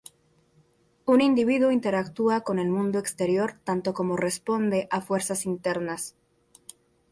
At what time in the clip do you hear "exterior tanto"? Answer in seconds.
2.97-3.93